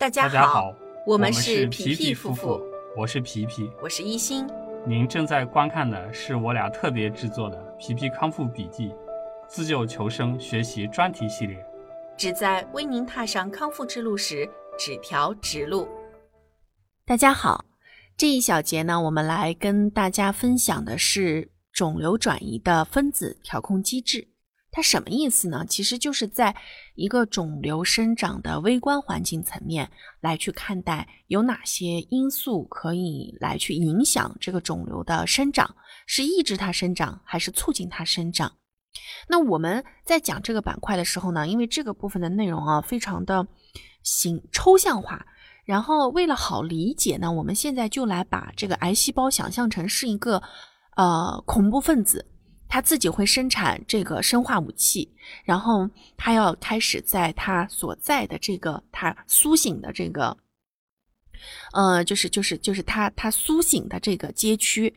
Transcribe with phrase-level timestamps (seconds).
[0.00, 0.74] 大家大家好，
[1.04, 2.58] 我们是是皮皮皮夫妇，
[2.96, 3.70] 我是皮皮。
[3.82, 4.46] 我是一心。
[4.86, 8.88] 您正在观看的是我俩特别制作的《皮皮康复笔记》
[9.46, 11.62] 自救求生学习专题系列。
[12.16, 15.86] 旨在为您踏上康复之路时指条直路。
[17.04, 17.66] 大家好，
[18.16, 24.28] 这一小节呢，我们来跟大家分享的是肿瘤转移的分子调控机制。
[24.72, 25.64] 它什么意思呢？
[25.68, 26.54] 其实就是在
[26.94, 29.90] 一个肿瘤生长的微观环境层面
[30.20, 35.74] 来去看待有哪些因素可以来去影响这个肿瘤的生长，
[36.06, 38.52] 是抑制它生长还是促进它生长？
[39.28, 43.46] 那我们在讲这个板块的时候呢，因为这个部分的内容啊非常的
[44.02, 45.26] 形抽象化，
[45.64, 50.42] 然后为了好理解呢，我们现在就来把这个癌细胞想象成是一个
[50.96, 52.26] 呃恐怖分子。
[52.70, 55.12] 他自己会生产这个生化武器，
[55.44, 60.36] 然后他要开始在他所在的这个他苏醒的这个，
[61.72, 64.94] 呃，就是就是就是他他苏醒的这个街区，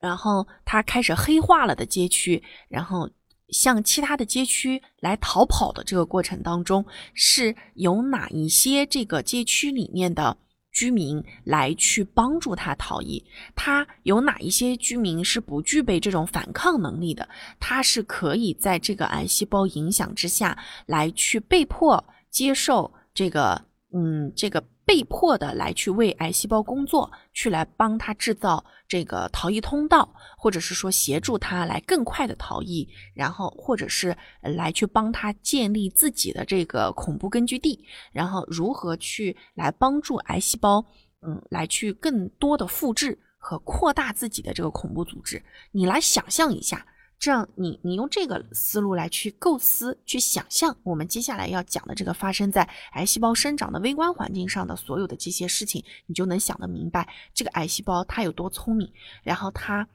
[0.00, 3.08] 然后他开始黑化了的街区，然后
[3.50, 10.36] 向其他的街区来逃跑的这个过程当中，是有哪一些这个街区里面的？
[10.72, 17.28] 居民来去帮助他逃逸，他有哪一些居民是不具备这种反抗能力的？
[17.60, 24.64] 他是可以在这个癌细胞影响之下来去被迫接受这个，嗯，这个。
[24.84, 40.84] 被迫的来去为癌细胞工作，去来帮他制造这个逃逸通道，或者是说协助他来更快的逃逸，然后或者是来去帮他建立自己的这个恐怖根据地，然后如何去来帮助癌细胞，
[41.22, 46.86] 嗯，来去更多的复制和扩大自己的这个恐怖组织，你来想象一下。
[47.22, 58.92] 这样，你你用这个思路来去构思、去想象我们接下来要讲的这个发生在癌细胞生长的微观环境上的所有的这些事情，你就能想得明白，这个癌细胞它有多聪明，
[59.22, 59.86] 然后它。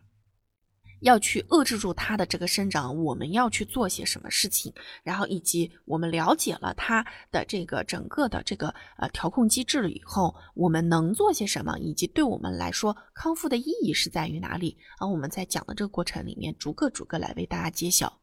[1.02, 4.74] 要去遏制住它的这个生长，我们要去做些什么事情？
[5.04, 11.78] 然后以及我们了解了它的这个整个的这个呃调控机制了以后，我们能做些什么？
[11.80, 14.78] 以及对我们来说康复的意义是在于哪里？
[14.98, 18.22] 啊，我们在讲的这个过程里面，逐个逐个来为大家揭晓。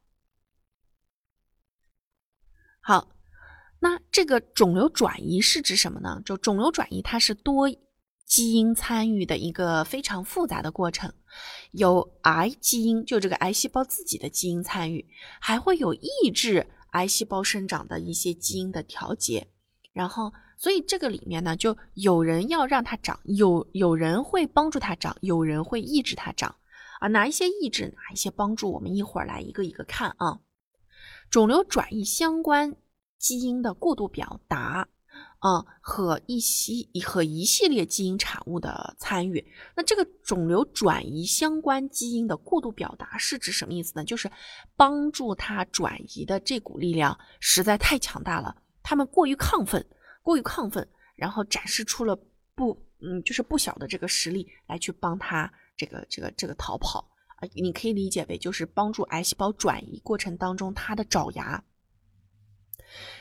[2.81, 3.09] 好，
[3.81, 6.21] 那这个肿瘤转移是指什么呢？
[6.25, 7.69] 就肿瘤转移，它是多。
[8.27, 11.13] 基因参与的一个非常复杂的过程，
[11.72, 15.06] 有癌基因，就这个癌细胞自己的基因参与，
[15.41, 19.49] 还会有抑制癌细胞生长的一些基因的调节，
[19.93, 26.55] 然后，所以这个里面呢，就有人要让它长，有有人会帮助它长，有人会抑制它长，
[27.00, 30.41] 啊，哪一些抑制，哪一些帮助，我们一会儿来一个一个看啊。
[31.31, 32.77] 肿瘤转移相关
[33.19, 34.89] 基因的过度表达。
[35.39, 36.73] 啊，和一些
[37.05, 44.05] 和一系列基因产物的参与，那这个肿瘤转移相关基因的过度表达是指什么意思呢？
[44.05, 44.31] 就是
[44.75, 49.85] 帮助它转移的这股力量实在太强大了，他们过于亢奋，
[50.23, 52.19] 过于亢奋，然后展示出了
[52.55, 61.63] 不，嗯，就是不小的这个实力来去帮他这个这个这个逃跑啊，你可以理解为就是帮助癌细胞转移过程当中它的爪牙。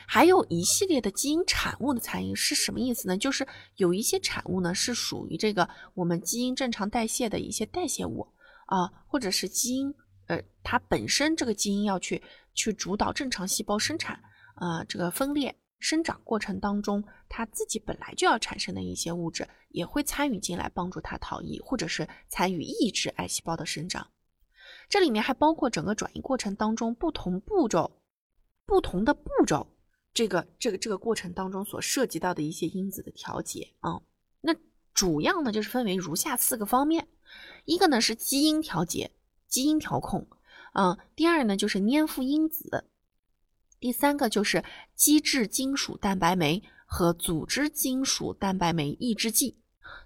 [0.06, 3.16] 还有一系列的基因产物的参与是什么意思呢？
[3.16, 8.26] 就是有一些产物呢是属于这个我们基因正常代谢的一些代谢物
[8.66, 9.94] 啊，或者是基因
[10.26, 12.22] 呃它本身这个基因要去
[12.54, 14.20] 去主导正常细胞生产
[14.54, 24.06] 啊这个分裂生长过程当中，它自己本来就要产生的一些物质也会参与进来帮助它逃逸，或者是参与抑制癌细胞的生长。
[24.88, 28.00] 这里面还包括整个转移过程当中不同步骤。
[28.66, 29.66] 不同的步骤，
[30.14, 34.00] 这个这个这个过程当中所涉及到的一些因子的调节啊，
[34.40, 34.54] 那
[34.94, 37.08] 主要呢就是分为如下四个方面，
[37.64, 39.10] 一个呢是基因调节、
[39.48, 40.28] 基因调控
[40.72, 42.84] 啊，第二呢就是粘附因子，
[43.80, 44.64] 第三个就是
[44.94, 49.56] 基质金属蛋白酶和组织金属蛋白酶抑制剂。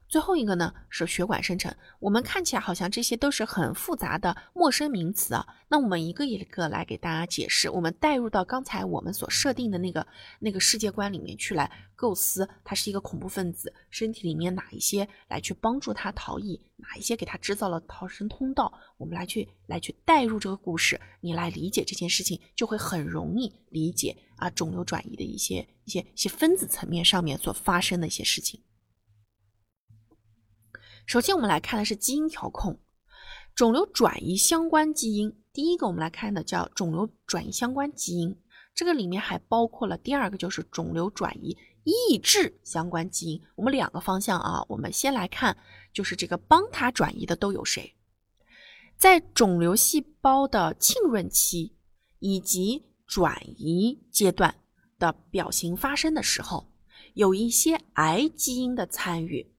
[0.09, 5.47] 最后一个呢是血管生成，我们看起来好像这些都是很复杂的陌生名词啊。
[5.69, 10.07] 那我们一个一个来给大家解释，我们带入到刚才我们所设定的那个
[10.41, 28.59] 那个世界观里面去来构思，他是一个恐怖分子，身体里面哪一些来去帮助他逃逸，哪一些给他制造了逃生通道，我们来去来去带入这个故事，你来理解这件事情，就会很容易理解啊肿瘤转移的一些一些一些分子层面上面所发生的一些事情。
[31.09, 32.79] 首先，我们来看的是基因调控，
[33.55, 35.35] 肿瘤转移相关基因。
[35.55, 38.39] 第一个，我们来看的叫肿瘤转移相关基因，
[38.75, 43.43] 这个里面还包括了第二个，就是肿瘤转移抑制相关基因。
[43.55, 45.57] 我们两个方向啊，我们先来看，
[45.95, 47.95] 就是这个帮它转移的都有谁？
[48.99, 51.75] 在肿瘤细胞的浸润期
[52.19, 54.55] 以及转移阶段
[54.99, 56.71] 的表型发生的时候，
[57.15, 59.55] 有一些癌基因的参与。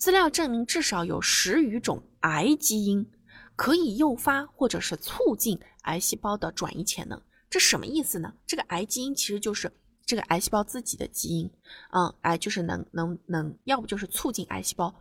[0.00, 3.06] 资料证明，至少有十余种癌基因
[3.54, 7.20] 可以诱发或者是促进癌细胞的转移潜能。
[7.50, 8.32] 这什么意思呢？
[8.46, 9.70] 这个癌基因其实就是
[10.06, 11.50] 这个癌细胞自己的基因，
[11.92, 14.94] 嗯，癌就是能能能，要不就是促进癌细胞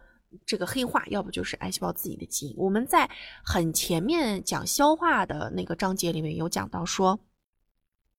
[0.46, 2.56] 这个黑化，要不就是癌细胞自己的基因。
[2.58, 3.10] 我们在
[3.46, 7.18] 很前面讲消化的那个章节里面有讲到说，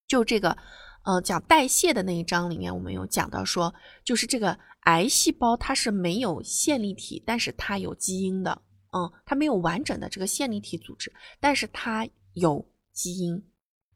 [0.08, 0.56] 就这个。
[1.02, 3.74] 呃，讲代谢的那一章里面，我们有讲到说，
[4.04, 8.62] 就是这个癌细胞它是没有线粒体，但是它有基因的，
[8.92, 13.44] 嗯，它没有完整的这个线粒体组织，但是它有基因，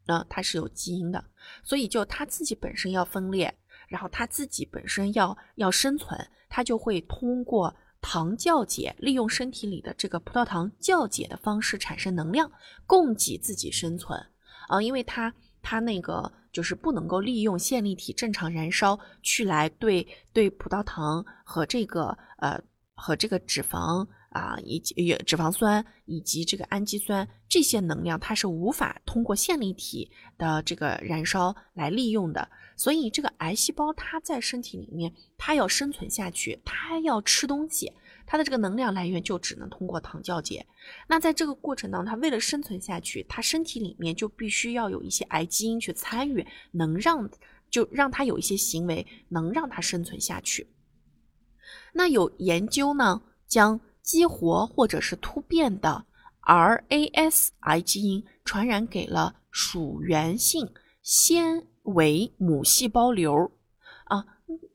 [0.07, 1.25] 那它是有基因的，
[1.63, 3.57] 所以就它自己本身要分裂，
[3.89, 12.53] 然后它自己本身要要生存，它就会通过糖酵解，利用身体里的这个葡萄糖酵解的方式产生能量，
[12.87, 14.21] 供给自己生存，
[14.69, 16.31] 啊，因为它它那个。
[16.55, 22.59] 就是不能够利用线粒体正常燃烧去来对对葡萄糖和这个呃
[22.95, 24.95] 和这个脂肪啊以及
[25.27, 30.09] 脂肪酸以及这个氨基酸这些能量，它是无法通过线粒体
[30.39, 32.49] 的这个燃烧来利用的。
[32.77, 37.93] 所以这个癌细胞它在身体里面，它要生存下去，它要吃东西。
[38.27, 40.67] 它的这个能量来源就只能通过糖酵解。
[41.09, 47.29] 那在这个过程当中，它为了生存下去，它身体里面就必须要有一些癌基因去参与，能让
[47.71, 50.69] 就让它有一些行为能让它生存下去。
[51.93, 56.07] 那有研究呢，将激活或者是突变的
[56.43, 60.73] RAS 癌基因传染给了属源性
[61.03, 63.53] 纤维母细胞瘤
[64.05, 64.25] 啊，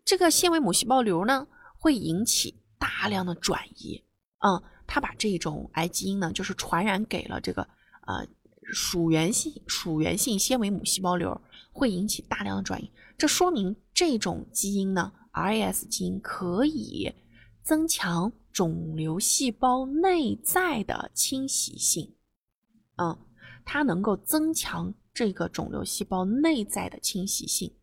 [0.06, 1.48] 这个纤维母细胞瘤呢
[1.78, 2.59] 会引起。
[2.80, 4.02] 大量的转移，
[4.40, 7.62] 嗯，他把这种癌基因呢，就是传染给了这个
[8.08, 8.26] 呃
[8.74, 11.40] 属源性属源性纤维母细胞瘤，
[11.72, 12.92] 会引起大量的转移。
[13.18, 17.14] 这说明这种基因呢，RAS 基因可以
[17.62, 22.16] 增强肿瘤细胞内在的侵袭性，
[22.96, 23.18] 嗯，
[23.66, 27.74] 它能够增强这个肿瘤细胞内在的侵袭性，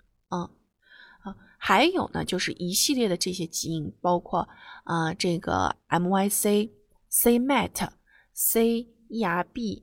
[1.69, 4.49] 还有呢，就是一系列的这些基因，包括
[4.85, 6.71] 啊这个 MYC、
[7.11, 7.89] cMET、
[8.37, 9.83] cERB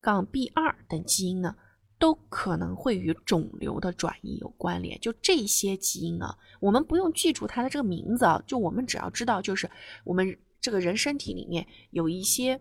[0.00, 1.54] 杠 B 二等基因呢，
[1.98, 4.98] 都可能会与肿瘤的转移有关联。
[5.00, 9.70] 就这些基因啊，我们不用记住它的这个名字啊，就我们只要知道，就是
[10.04, 12.58] 我们这个人身体里面有一些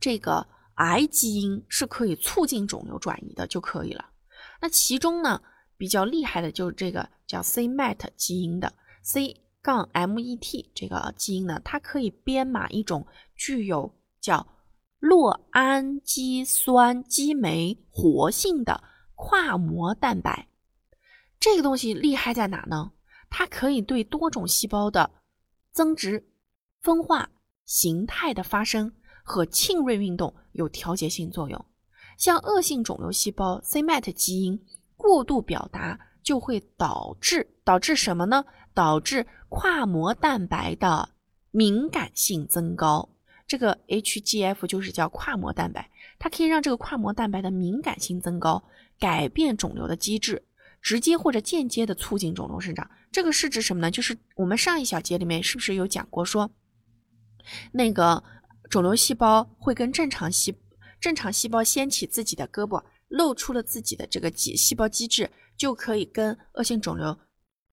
[0.00, 0.44] 这个
[0.78, 4.06] 癌基因是可以促进肿瘤转移的就可以了。
[4.60, 5.40] 那其中呢？
[5.76, 8.72] 比较厉害的就是这个叫 cMET 基因的
[9.02, 14.46] C 杠 MET 这个基因呢，它可以编码一种具有叫
[15.00, 18.82] 酪氨基酸激酶活性的
[19.14, 20.48] 跨膜蛋白。
[21.40, 22.92] 这个东西厉害在哪呢？
[23.28, 25.10] 它可以对多种细胞的
[25.72, 26.28] 增殖、
[26.80, 27.30] 分化、
[27.64, 28.92] 形态的发生
[29.24, 31.64] 和浸润运动有调节性作用。
[32.18, 34.64] 像恶性肿瘤细胞 cMET 基因。
[35.02, 38.44] 过度表达就会导致导致什么呢？
[38.72, 41.10] 导致跨膜蛋白的
[41.50, 43.10] 敏感性增高。
[43.46, 48.62] 这个 HGF 就是叫跨膜蛋白，它可以让这个跨膜蛋白的敏感性增高，
[48.98, 50.42] 改变肿瘤的机制，
[50.80, 52.88] 直接或者间接的促进肿瘤生长。
[53.10, 53.90] 这个是指什么呢？
[53.90, 56.50] 就是我们上一小节里面是不是有讲过说，
[57.72, 58.22] 那个
[58.70, 60.56] 肿瘤细胞会跟正常细
[60.98, 62.82] 正常细胞掀起自己的胳膊。
[63.12, 67.18] 露出了自己的这个基细胞机制，就可以跟恶性肿瘤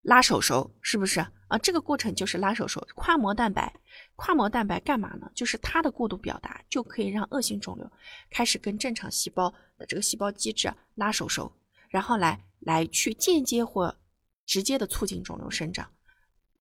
[0.01, 1.57] 拉手手，是不是啊？
[1.63, 2.85] 这个过程就是拉手手。
[2.93, 3.73] 跨膜蛋白，
[4.17, 5.31] 跨膜蛋白干嘛呢？
[5.33, 7.89] 就是它的过度表达，就可以让恶性肿瘤
[8.29, 11.49] 开始跟正常细胞的这个细胞机制拉手手，
[11.89, 13.95] 然后来来去间接或
[14.45, 15.89] 直接的促进肿瘤生长，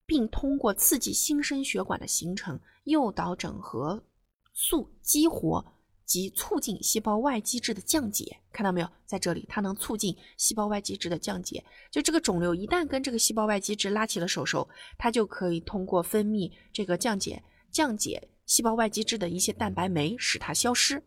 [0.07, 4.05] 并通过刺激新生血管的形成，诱导整合
[4.53, 5.75] 素激活。
[6.09, 8.89] 及促进细胞外基质的降解，看到没有？
[9.05, 11.63] 在这里，它能促进细胞外基质的降解。
[11.91, 21.05] 就这个肿瘤一旦跟这个细胞外基质拉起了手手，它就可以通过分泌这个降解、降解细胞外基质的一些蛋白酶，使它消失。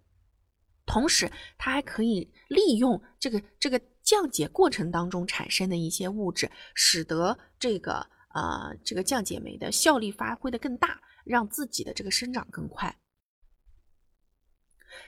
[0.85, 12.95] 同时，它还可以利用这个这个降解过程当中产生的一些物质，使得这个呃这个降解酶的效力发挥的更大，让自己的这个生长更快。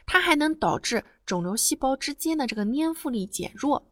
[0.05, 3.91] 它还能导致肿瘤细胞之间的这个粘附力减弱，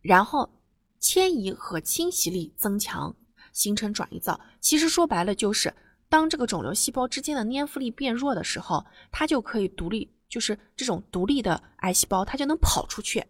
[0.00, 0.50] 然后
[0.98, 3.14] 迁移和侵袭力增强，
[3.52, 4.40] 形成转移灶。
[4.60, 5.74] 其实说白了就是，
[6.08, 13.24] 当这个肿瘤细胞之间的粘附力变弱的时候，它就可以独立，就是这种独立的癌细胞，它就能跑出去，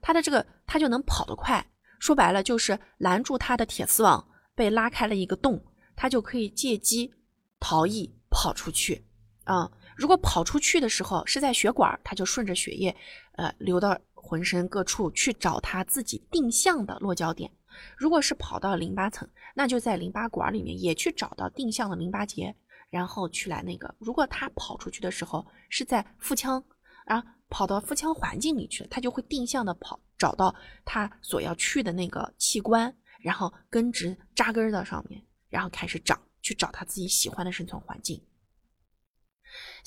[0.00, 1.64] 它的这个它就能跑得快。
[1.98, 5.64] 说白了就是拦住它的铁丝网被拉开了一个洞，
[5.96, 7.12] 它就可以借机
[7.58, 9.04] 逃逸跑出去。
[9.44, 12.94] 啊，如果跑出去的时候是在血管，它就顺着血液，
[13.32, 17.50] 呃，流到浑身各处去找它自己定向的落脚点。
[17.96, 22.54] 如果是跑到淋巴层，那就在淋巴管里面也去找到定向的淋巴结，
[22.90, 23.92] 然后去来那个。
[23.98, 26.62] 如果它跑出去的时候是在腹腔，
[27.06, 38.22] 啊，跑到腹腔环境里去了，它就会定向的跑找到它所要去的那个器官，然后根植扎根到上面，然后开始长，去找它自己喜欢的生存环境。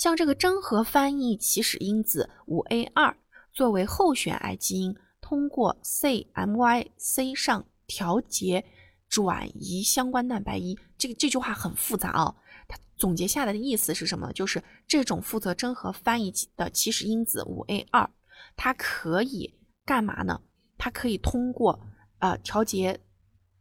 [0.01, 3.15] 像这个真核翻译起始因子五 A 二
[3.53, 8.65] 作为候选癌基因，通过 CMYC 上调节
[9.07, 10.75] 转移相关蛋白一。
[10.97, 12.35] 这个这句话很复杂啊，
[12.67, 14.33] 它总结下来的意思是什么呢？
[14.33, 18.09] 就是这种负责真核翻译的起始因子五 A 二，
[18.55, 19.53] 它可以
[19.85, 20.41] 干嘛呢？
[20.79, 21.79] 它可以通过
[22.17, 22.99] 呃调节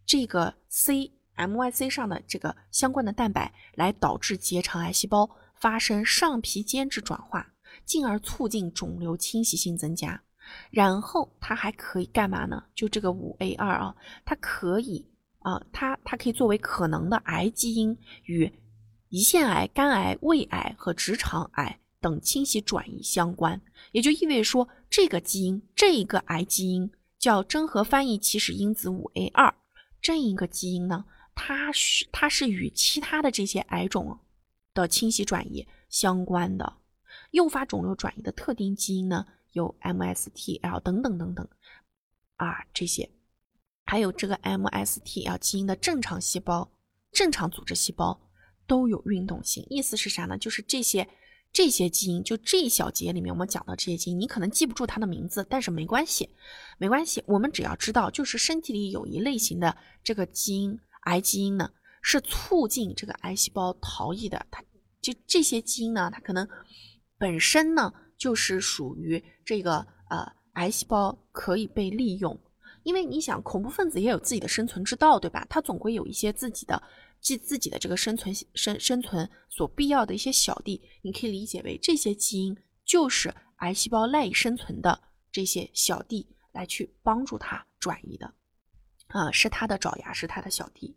[0.06, 5.28] 这个 CMYC 上的这个相关的蛋白，来导致结肠癌细胞。
[5.60, 7.52] 发生上皮间质转化，
[7.84, 10.22] 进而促进肿瘤侵袭性增加。
[10.70, 12.64] 然后它还可以干嘛呢？
[12.74, 15.06] 就这个五 A 二啊，它可以
[15.40, 18.50] 啊，它它可以作为可能的癌基因与
[19.10, 23.60] 胰腺癌、肝癌、胃癌和直肠癌等侵袭转移相关。
[23.92, 29.54] 也就意味着说，这个基因这一个癌基因叫真核翻译起始因子五 A 二，
[30.00, 34.18] 这一个基因呢，它是它是与其他的这些癌种。
[34.72, 36.76] 的侵袭转移相关的
[37.32, 41.48] 诱发肿瘤转移的特定基因呢，有 MSTL 等等等等
[42.36, 43.10] 啊，这些
[43.84, 46.70] 还有这个 MSTL 基因的正常细胞、
[47.12, 48.20] 正常组织细胞
[48.66, 49.66] 都有运动性。
[49.68, 50.38] 意思是啥呢？
[50.38, 51.08] 就是这些
[51.52, 56.30] 这些基因，就这一小节里面我们讲的这些基因，你可能记不住它的名字，但是没关系，
[56.78, 61.72] 没关系，我们只要知道，就是身体里有一类型的这个基因，癌基因呢。
[62.02, 64.62] 是促进这个癌细胞逃逸的，它
[65.00, 66.48] 就这些基因呢，它可能
[67.18, 72.38] 本身呢就是属于这个呃癌细胞可以被利用，
[72.82, 75.46] 因为你想恐怖分子也有自己的生存之道，对吧？
[75.48, 76.82] 它总归有一些自己的
[77.20, 88.34] 即自己的这个生存生生存所必要的一些小弟，你可以理解为这些基因就是癌细胞赖以生存的这些小弟来去帮助它转移的，
[89.08, 90.96] 啊，是它的爪牙，是它的小弟。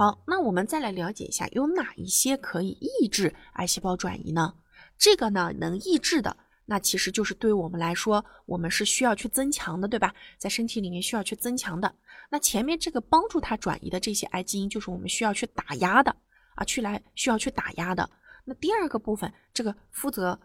[0.00, 4.54] 好，那我们再来了解一下，有哪一些可以抑制癌细胞转移呢？
[4.96, 10.14] 这个呢，能抑制的，那其实就是对我们来说，我们是需要去增强的，对吧？
[10.38, 11.94] 在身体里面需要去增强的。
[12.30, 16.16] 那前面这个帮助它转移的这些癌基因，就是我们需要去打压的
[16.54, 18.08] 啊，去来需要去打压的。
[18.46, 20.40] 那第二个部分，这个负责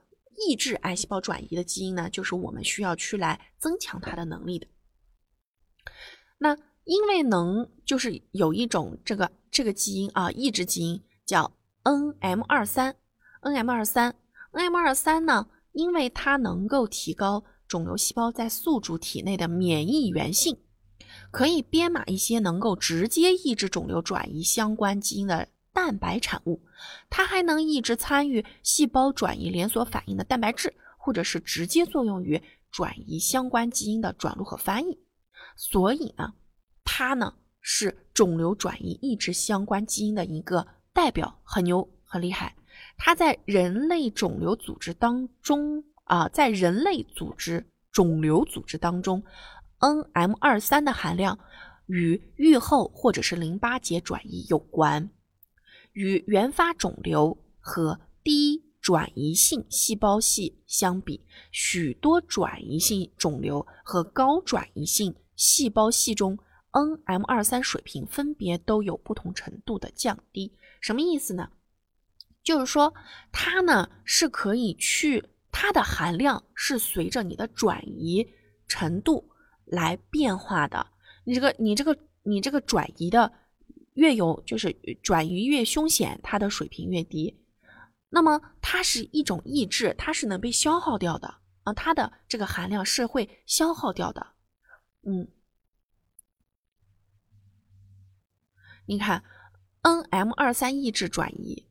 [0.49, 4.67] 抑制癌细胞转移的基因呢，就是我们需要去来增强它的能力的。
[6.39, 9.31] 那因为能就是有一种这个。
[9.55, 12.97] 这个基因啊，抑制基因叫 NM 二三
[13.41, 14.13] ，NM 二三
[14.51, 20.57] ，NM 二三呢，因为它能够提高肿瘤细胞在宿主体内的免疫原性，
[21.31, 26.61] 可以编码一些能够直接抑制肿瘤转移相关基因的蛋白产物。
[27.09, 34.99] 它还能抑制参与细胞转移连锁反应的蛋白质，或者是直接作用于转移相关基因的转录和翻译。
[35.55, 36.33] 所以呢，
[36.83, 37.35] 它呢。
[37.67, 42.55] 是肿瘤转移抑制相关基因的一个代表，很牛，很厉害。
[42.95, 49.23] 它在人类肿瘤组织当中啊，在人类组织肿瘤组织当中
[49.79, 51.39] ，NM 二三的含量
[51.87, 55.09] 与预后或者是淋巴结转移有关。
[55.93, 66.37] 与原发肿瘤和低转移性细胞系相比，许多转移性肿瘤和高转移性细胞系中。
[66.75, 70.51] NM 二三水平分别都有不同程度的降低，
[70.81, 71.49] 什么意思呢？
[72.43, 72.93] 就是说
[73.31, 78.27] 它呢是可以去，它的含量是随着你的转移
[78.67, 79.31] 程度
[79.63, 80.85] 来变化的。
[81.23, 83.31] 你这个你这个你这个转移的
[83.93, 87.39] 越有，就是转移越凶险，它的水平越低。
[88.09, 94.27] 那么它是一种抑制，它是能被消耗掉的啊，它的这个含量是会消耗掉的，
[95.07, 95.29] 嗯。
[98.85, 99.23] 你看
[99.81, 101.65] ，NM 二三抑制转移，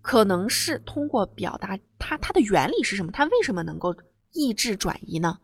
[0.00, 3.12] 可能是通过表达它它的原理是什么？
[3.12, 3.94] 它为什么能够
[4.32, 5.38] 抑制转移呢？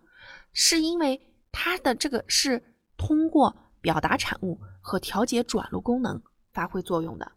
[0.53, 1.21] 是因为
[1.53, 2.63] 它的这个是
[2.97, 7.33] 通过表达产物和调节转录功能发挥作用的。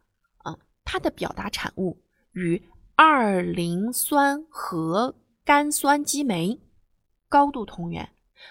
[0.45, 2.61] 嗯，它的表达产物与
[2.95, 6.61] 二磷酸核苷酸激酶
[7.27, 8.09] 高度同源，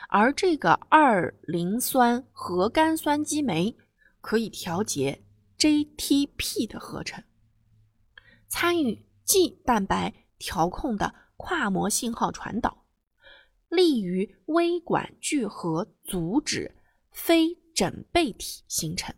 [0.08, 3.76] 而这个二磷酸核苷酸激酶
[4.26, 5.22] 可以调节
[5.56, 7.22] JTP 的合成，
[8.48, 12.86] 参与 G 蛋白调控的跨膜信号传导。
[13.68, 16.74] 利于微管聚合，阻止
[17.12, 19.14] 非整倍体形成。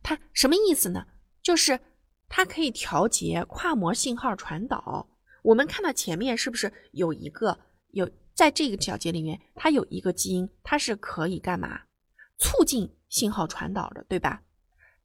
[0.00, 1.04] 它什么意思呢？
[1.42, 1.80] 就是
[2.28, 5.08] 它可以调节跨膜信号传导。
[5.42, 7.58] 我们看到前面是不是有一个
[7.90, 11.80] 有在这个小节里面，它有一个基因，它是可以干嘛？
[12.38, 14.42] 促进信号传导的，对吧？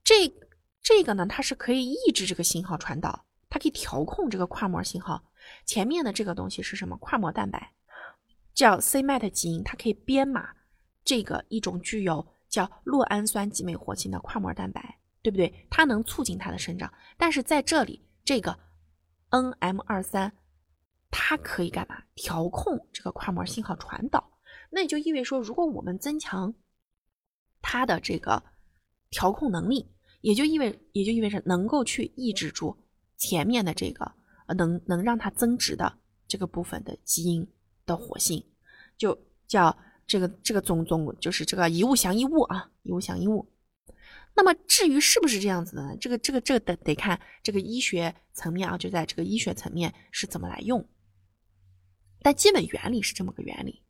[0.03, 0.33] 这
[0.81, 5.23] 这个呢，它是可以抑制这个信号传导，它可以调控这个跨膜信号。
[5.65, 6.97] 前面的这个东西是什么？
[6.97, 7.73] 跨膜蛋白。
[8.53, 10.49] 叫 c-met 基因，它可以编码
[11.05, 15.67] 这个一种具有叫酪氨酸激酶活性的跨膜蛋白，对不对？
[15.69, 16.91] 它能促进它的生长。
[17.17, 18.59] 但是在这里，这个
[19.29, 20.33] N M 二三
[21.09, 22.03] 它可以干嘛？
[22.13, 24.31] 调控这个跨膜信号传导。
[24.69, 26.53] 那也就意味着说，如果我们增强
[27.61, 28.43] 它的这个
[29.09, 29.89] 调控能力，
[30.21, 32.77] 也就意味也就意味着能够去抑制住
[33.17, 34.11] 前面的这个
[34.47, 37.47] 呃能能让它增殖的这个部分的基因。
[37.83, 38.45] 的活性，
[38.95, 39.75] 就叫
[40.05, 43.51] 这个这个总总就是这个一物降一物啊，一物降一物。
[44.35, 45.97] 那么至于是不是这样子的呢？
[45.99, 50.87] 这个这个这个得得看这个医学层面啊，就在这个医学层面是怎么来用。
[52.21, 53.81] 但基本原理是这么个原理。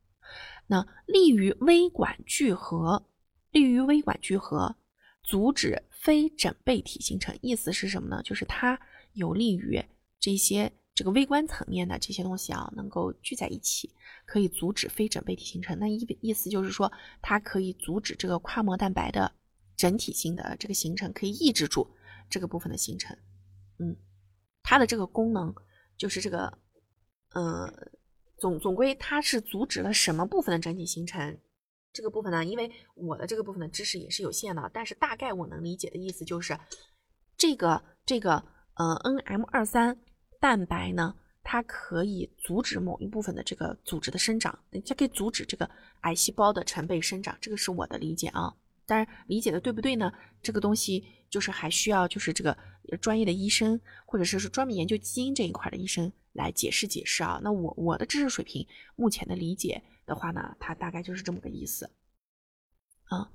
[0.66, 3.06] 那利于微管聚合，
[3.52, 4.74] 利于微管聚合，
[5.22, 7.38] 阻止非整倍体形成。
[7.40, 8.20] 意思是什么呢？
[8.22, 8.78] 就是它
[9.12, 9.82] 有利于
[10.18, 10.72] 这些。
[10.94, 13.90] 这个微观层面的这些东西啊，能够聚在一起，
[14.26, 15.76] 可以阻止非整倍体形成。
[15.78, 16.92] 那意意思就是说，
[17.22, 19.32] 它可以阻止这个跨膜蛋白的
[19.74, 21.90] 整体性的这个形成，可以抑制住
[22.28, 23.16] 这个部分的形成。
[23.78, 23.96] 嗯，
[24.62, 25.52] 它的这个功能
[25.96, 26.58] 就是这个，
[27.30, 27.72] 嗯，
[28.36, 31.38] 总总归它是阻止了什么部分的整体形成？
[31.92, 36.58] 这个部分呢，因为我的这个部分的知识也是有限的，但是大概我能理解的意思就是，
[37.36, 39.98] 这个这个呃，NM 二三。
[40.40, 48.52] 蛋白呢，它可以阻止某一部分的这个组织的生长，它可以阻止这个癌细胞的成倍生长，这个是我的理解啊。
[48.84, 50.12] 当然，理解的对不对呢？
[50.42, 52.58] 这个东西就是还需要就是这个
[53.00, 57.40] 专业的医生，或者是说专门研究基因这一块的医生来解释解释啊。
[57.40, 59.80] 那我我的知识水平，目前的理解
[60.12, 61.90] 的话呢，它大概就是这么个意思
[63.04, 63.30] 啊。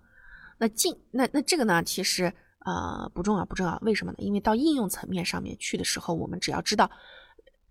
[0.59, 2.31] 那进那那这个呢，其实。
[2.65, 3.79] 呃，不重要，不重要。
[3.81, 4.17] 为什么呢？
[4.19, 6.91] 因为到应用层面上面去的时候，我们只要知道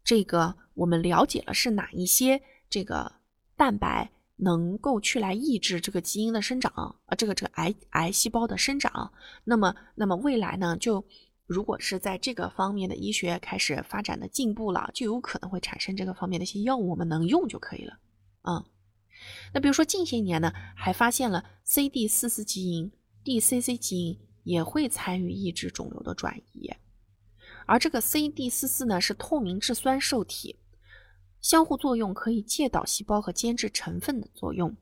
[0.03, 2.41] 这个，我们了解了是哪一些
[2.71, 3.13] 这个
[3.59, 6.73] 蛋白能够去来抑制这个基因的生长
[7.05, 9.13] 啊，这个这个癌癌细胞的生长。
[9.45, 11.05] 那么，那么未来呢，就
[11.47, 17.99] 如果是在这个方面的医学开始发展的进步了，就有可能会产生这个方面的一些药物，我们能用就可以了。
[18.49, 18.65] 嗯，
[19.53, 22.93] 那比如说近些年呢，还发现了 CD44 基因、
[23.25, 24.21] DCC 基因。
[24.47, 26.71] 也会参与抑制肿瘤的转移，
[27.67, 30.61] 而这个 CD 四四呢是透明质酸受体，
[31.41, 34.77] 相互作用可以介导细胞和间质成分的作用。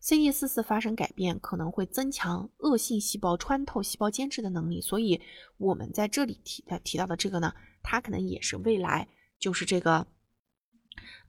[0.00, 5.18] CD 四四发生改变可能会增强恶性细胞穿透细胞间质的能力，所以
[5.56, 10.06] 我们在这里提的提到的这个呢，它可能也是未来就是这个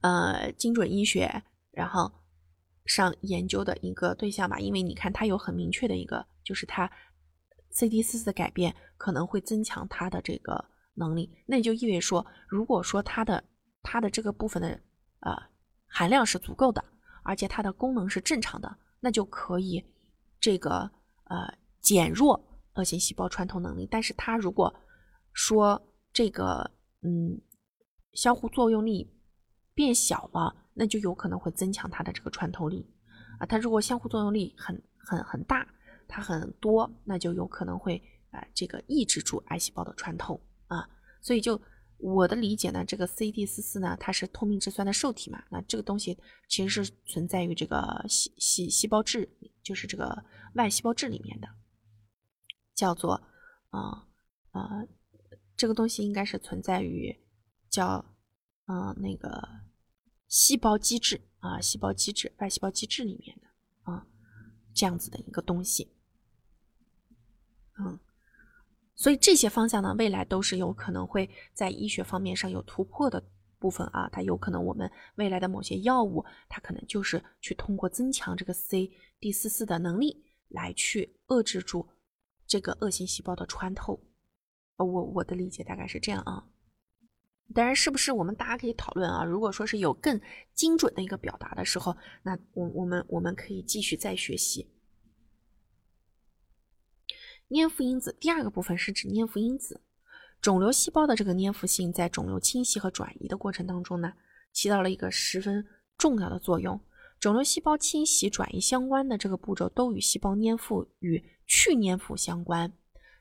[0.01, 1.41] 呃精准医学
[1.71, 2.11] 然后
[2.88, 6.89] 上研究的一个对象吧，因为你看它有很明确的一个就是它。
[7.69, 13.43] CD 四四的改变可能会增强它的这个能力，那也就意味着说，如果说它的
[13.84, 14.69] 它的这个部分的
[15.19, 15.36] 呃
[15.86, 16.84] 含量是足够的，
[17.23, 19.84] 而且它的功能是正常的，那就可以
[20.39, 20.89] 这个
[21.26, 22.43] 呃减弱
[22.76, 23.88] 恶性细胞穿透能力。
[23.91, 24.73] 但是它如果
[25.34, 25.80] 说
[26.12, 26.71] 这个
[27.04, 27.39] 嗯
[28.13, 29.13] 相互作用力
[29.76, 32.87] 变小了，那就有可能会增强它的这个穿透力
[33.39, 33.45] 啊。
[33.45, 35.67] 它如果相互作用力很很很大。
[36.09, 40.89] 它很多，那就有可能会啊，这个抑制住癌细胞的穿透啊。
[41.19, 41.61] 所以就
[41.97, 49.29] 我的理解呢，这个 CD 四四呢，它是透明质酸的受体嘛，那这个东西其实是存在于这个细细细胞质，
[49.61, 51.49] 就是这个外细胞质里面的，
[52.73, 53.15] 叫做
[53.71, 54.07] 啊
[54.53, 54.87] 呃，
[55.57, 57.13] 这个东西应该是存在于
[57.69, 58.15] 叫
[58.67, 59.45] 嗯那个
[60.27, 63.47] 细胞机制啊，细胞机制外细胞机制里面的
[63.91, 64.05] 啊
[64.73, 65.91] 这样子的一个东西。
[67.79, 67.99] 嗯，
[68.95, 73.23] 所以这些方向呢，未来都是有可能会在医学方面上有突破的
[73.59, 74.09] 部分啊。
[74.09, 81.87] 它有可能我们未来的某些药物，它可能就是去通过增强这个 C 第四四的能力来去遏制住
[82.45, 84.03] 这个恶性细胞的穿透。
[84.77, 86.49] 我我的理解大概是这样啊。
[87.55, 89.23] 当然，是不是我们大家可以讨论啊？
[89.23, 90.19] 如果说是有更
[90.53, 94.69] 精准的一个表达的时候，那我我们我们可以继续再学习。
[97.49, 99.81] 粘附因子第二个部分是指粘附因子，
[100.41, 104.13] 肿瘤细胞的这个粘附性在肿瘤侵袭和转移的过程当中呢，
[104.51, 105.65] 起到了一个十分
[105.97, 106.79] 重要的作用。
[107.19, 112.73] 肿瘤细胞侵袭转移相关的这个步骤都与细胞粘附与去粘附相关。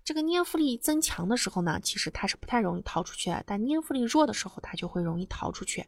[0.06, 5.84] 这个粘附力增强的时候呢，其实它是不太容易逃出去；但粘附力弱的时候，它就会容易逃出去。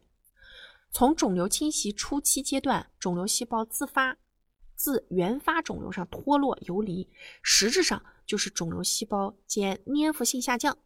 [0.90, 4.18] 从肿瘤侵袭初期阶段，肿瘤细胞自发
[4.74, 7.08] 自原发肿瘤上脱落游离，
[7.42, 10.76] 实质上就是肿瘤细胞间粘附性下降。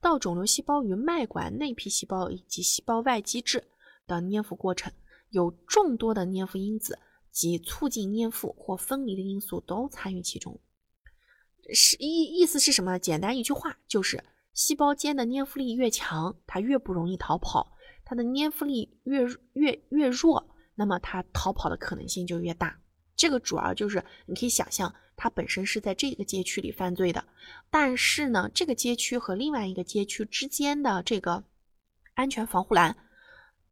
[0.00, 3.68] 到肿瘤细胞与脉管内皮细胞以及细胞外基质
[4.08, 4.92] 的粘附过程，
[5.30, 6.98] 有众多的粘附因子
[7.30, 10.58] 及促进粘附或分离的因素都参与其中。
[11.72, 12.98] 是意意思是什么呢？
[12.98, 14.22] 简单一句话就是，
[14.52, 17.66] 细胞间的粘附力越强，它越不容易逃跑；
[18.04, 19.24] 它的粘附力越
[19.54, 22.78] 越越弱，那么它逃跑的可能性就越大。
[23.16, 27.24] 这个主要就是你可以想象，它本身是在这个街区里犯罪的，
[27.70, 31.44] 但是呢，这个街区和另外一个街区之间的这个
[32.14, 32.96] 安全防护栏、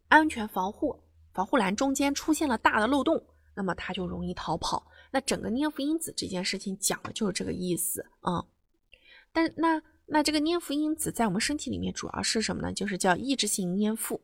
[0.08, 1.02] 安全防护
[1.34, 3.22] 防护栏中间出现了大的漏洞，
[3.54, 4.86] 那么它就容易逃跑。
[5.12, 8.44] 那整个粘附因子这件事情讲的就是这个意思啊，
[9.32, 12.72] 但那那这个粘附因子在我们身体里面主要是什么呢？
[12.72, 14.20] 就是叫抑制性粘附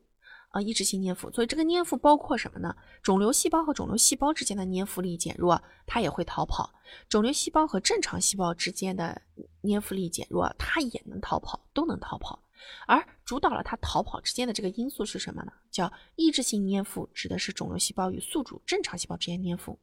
[0.49, 1.31] 啊，抑制性粘附。
[1.31, 2.75] 所以这个粘附包括什么呢？
[3.03, 6.69] 肿瘤细胞和肿瘤细胞之间的粘附力减弱，它也会逃跑；
[7.07, 9.21] 肿瘤细胞和正常细胞之间的
[9.61, 12.43] 粘附力减弱，它也能逃跑，都能逃跑。
[12.87, 15.53] 而主导了它逃跑之间的这个因素是什么呢？
[15.69, 19.79] 叫抑制性粘附，指的是肿瘤细胞与宿主正常细胞之间粘附。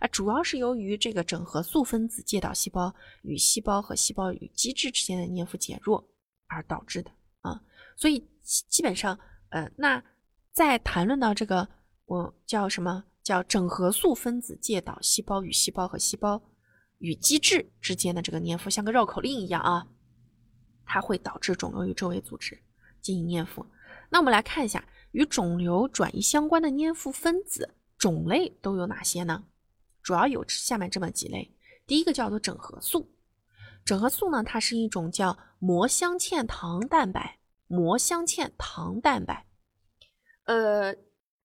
[0.00, 6.06] 啊，主要是由于这个整合素分子介导细胞与细胞和细胞与基质之间的粘附减弱
[6.46, 7.62] 而导致的啊，
[7.96, 9.18] 所以基本上，
[9.50, 10.02] 呃，那
[10.52, 11.68] 在谈论到这个，
[12.06, 16.42] 我叫什么叫整合素分子介导细胞与细胞和细胞
[16.98, 19.86] 与基质之间的这个粘附，像个绕口令一样啊，
[20.84, 22.60] 它会导致肿瘤与周围组织
[23.00, 23.64] 进行粘附。
[24.10, 29.44] 那我们来看一下与肿瘤转移相关的粘附分子种类都有哪些呢？
[30.04, 31.50] 主要有下面这么几类，
[31.86, 33.10] 第一个叫做整合素。
[33.86, 39.46] 整合素呢，它是一种叫膜镶嵌糖蛋白，膜镶嵌糖蛋白。
[40.44, 40.92] 呃，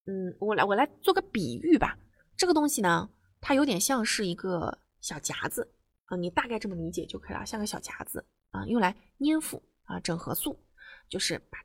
[0.04, 1.98] 嗯，我来我来做个比喻吧。
[2.36, 3.08] 这个东西呢，
[3.40, 5.72] 它有点像是一个小夹子
[6.04, 9.98] 啊，你大概这么理解就可以了，像个小夹子啊，用来粘附啊。
[10.00, 10.58] 整合素
[11.08, 11.58] 就是把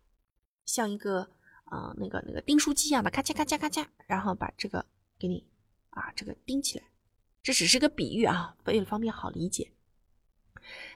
[0.65, 1.19] 像一个
[1.65, 4.85] 啊那个那个订书机一样的咔嚓咔嚓咔嚓，然后把这个
[5.19, 5.45] 给你。
[5.95, 6.85] 啊，这个钉起来，
[7.41, 9.73] 这只是个比喻啊，为了方便好理解。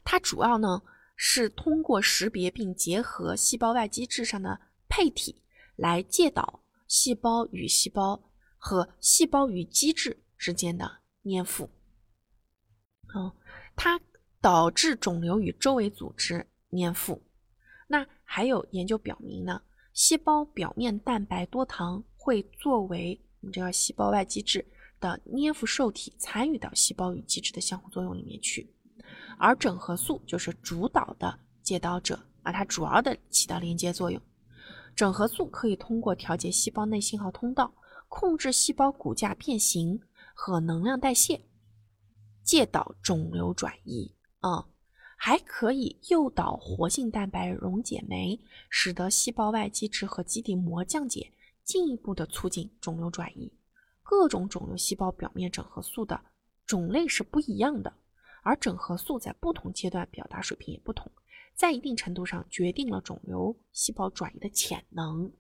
[0.04, 0.82] 它主要呢
[1.16, 5.44] 是通过识别并结合细胞外基质上的配体
[5.76, 11.70] 来介导细胞与细胞和细胞与基质之间的粘附。
[13.16, 13.32] 嗯，
[13.76, 14.00] 它
[14.42, 17.22] 导致肿瘤与周围组织粘附。
[17.88, 19.62] 那还有研究表明呢，
[19.94, 24.66] 细胞表面蛋白多糖会作为我们这个细胞外基质。
[25.00, 28.72] 的粘附受体参与到细胞与基质的相互作用里面去，
[29.38, 34.22] 而整合素就是主导的介导者，啊，它主要的起到连接作用。
[34.96, 37.74] 整合素可以通过调节细胞内信号通道，
[38.08, 40.02] 控制细胞骨架变形
[40.34, 41.42] 和能量代谢，
[42.44, 44.14] 介导肿瘤转移。
[44.40, 44.68] 啊，
[45.18, 51.32] 还可以诱导活性蛋白溶解酶，使得细胞外基质和基底膜降解，
[51.64, 53.52] 进一步的促进肿瘤转移。
[54.10, 56.20] 各种肿瘤细胞表面整合素的
[56.66, 57.94] 种类是不一样的，
[58.42, 61.12] 而整合素在不同阶段表达水平也不同，
[61.54, 65.32] 在一定程度上决定了肿瘤细胞转移的潜能。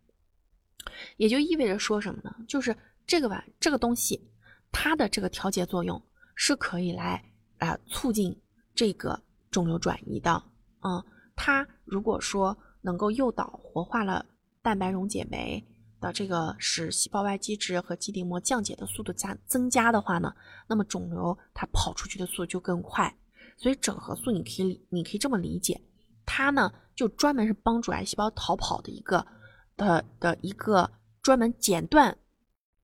[1.17, 2.45] 也就意味着说什么呢？
[2.47, 2.77] 就是
[3.07, 4.29] 这个吧这个东西，
[4.71, 5.99] 它的这个调节作用
[6.35, 7.23] 是可以来
[7.57, 8.39] 啊促进
[8.75, 10.43] 这个肿瘤转移的。
[10.81, 11.03] 嗯，
[11.35, 14.23] 它如果说能够诱导活化了
[14.61, 15.65] 蛋白溶解酶。
[15.99, 20.33] 的这个使细胞外基质和基底膜降解的速度加增加的话呢，
[20.67, 23.13] 那么肿瘤它跑出去的速度就更快。
[23.57, 25.81] 所以整合素你可以你可以这么理解，
[26.25, 29.27] 它呢就专门是帮助癌细胞逃跑的一个
[29.75, 30.89] 的的一个
[31.21, 32.17] 专门剪断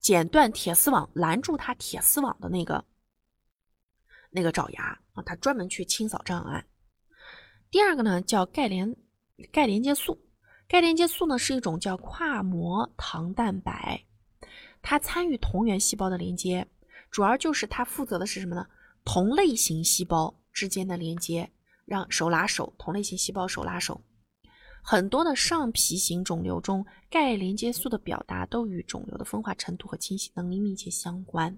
[0.00, 2.84] 剪断铁丝网拦住它铁丝网的那个
[4.30, 6.66] 那个爪牙啊，它专门去清扫障碍。
[7.70, 8.94] 第二个呢叫钙连
[9.50, 10.25] 钙连接素。
[10.68, 14.04] 钙连接素呢是一种叫跨膜糖蛋白，
[14.82, 16.66] 它参与同源细胞的连接，
[17.10, 18.66] 主要就是它负责的是什么呢？
[19.04, 21.52] 同类型细胞之间的连接，
[21.84, 24.00] 让手拉手，同类型细胞手拉手。
[24.82, 31.56] 很多的上皮型肿瘤中，钙连接素的表达都与肿瘤的分化程度和清洗能力密切相关。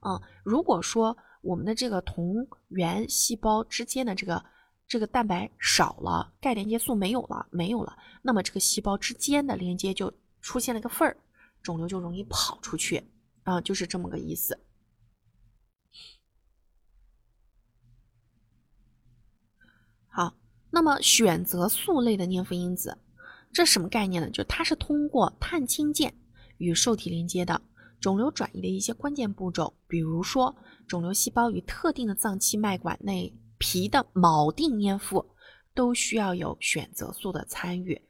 [0.00, 4.44] 嗯，如果说我们的这个同源细胞之间的这个
[4.92, 11.16] 这个蛋白少了，钙连接素没有了，没有了，那么这个细胞之间的连接就出现了个缝儿，
[11.62, 13.02] 肿瘤就容易跑出去。
[13.44, 14.60] 啊，就是这么个意思。
[20.08, 20.36] 好。
[20.70, 22.98] 那么选择素类的粘附因子，
[23.50, 24.28] 这什么概念呢？
[24.28, 26.14] 就它是通过碳氢键
[26.58, 27.62] 与受体连接的
[27.98, 30.54] 肿瘤转移的一些关键步骤，比如说
[30.86, 35.24] 肿瘤细胞与特定的脏器脉管内皮的锚定粘附，
[35.72, 38.02] 都需要有选择素的参与。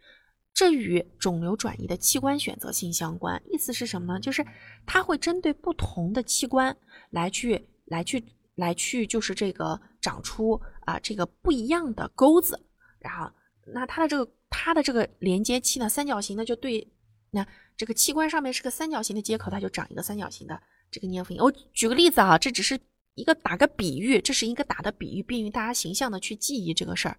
[0.54, 3.42] 这与肿瘤转移的器官选择性相关。
[3.50, 4.18] 意思是什么呢？
[4.18, 4.42] 就是
[4.86, 6.74] 它会针对不同的器官
[7.10, 8.24] 来去来去。
[8.56, 12.60] 来去就是这个长出啊这个不一样的钩子，
[13.00, 13.32] 然后
[13.72, 16.86] 那它的这个它的这个连接器呢三角形的就对，
[17.30, 17.44] 那
[17.78, 21.34] 这个器官上面是个三角形的接口，它就长一个三角形的这个粘附。
[21.38, 22.78] 我举个例子啊，这只是
[23.14, 27.18] 一个打个比喻，这是一个打的比喻，便于大家形象的去记忆这个事儿。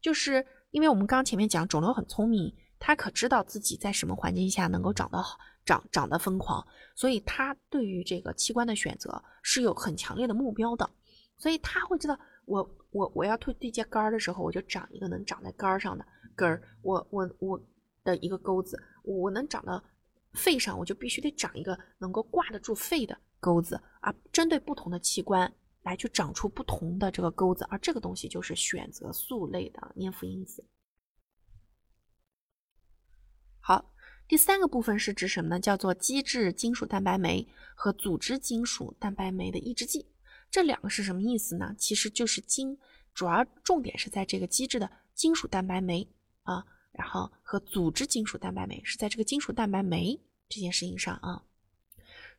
[0.00, 5.38] 就是因为我们刚前面讲肿瘤很聪明，它可知道自己在什么环境下能够长得好。
[5.66, 10.88] 长长得疯狂，所以他对于这个器官的选择是有很强烈的目标的，
[11.36, 17.60] 所以他会知道，我我我要推对接杆儿的时候，我就长一个能长在杆儿上的根儿，我我我
[18.04, 19.82] 的一个钩子，我能长到
[20.34, 24.14] 肺上，我就必须得长一个能够挂得住肺的钩子啊。
[24.32, 30.64] 针对不同的器官来去长出不同的这个钩子，而这个东西就是选择素类的粘附因子。
[33.60, 33.92] 好。
[34.28, 35.60] 第三个部分是指什么呢？
[35.60, 37.46] 叫做基质金属蛋白酶
[37.76, 40.04] 和组织金属蛋白酶的抑制剂。
[40.50, 41.72] 这两个是什么意思呢？
[41.78, 42.76] 其实就是金，
[43.14, 46.08] 主要重点是在这个基质的金属蛋白酶
[46.42, 51.44] 啊，然后和组织金属蛋白酶是在这个金属蛋白酶这件事情上啊。